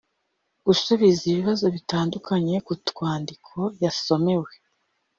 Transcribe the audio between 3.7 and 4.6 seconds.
yasomewe